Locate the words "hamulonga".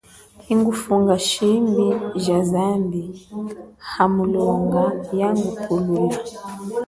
3.93-4.83